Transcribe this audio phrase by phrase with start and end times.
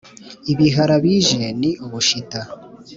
[0.51, 2.41] Ibihara bije ni ubushita